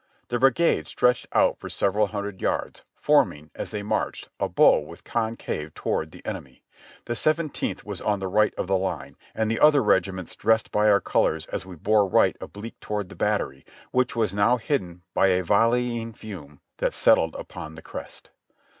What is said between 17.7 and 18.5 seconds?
the crest.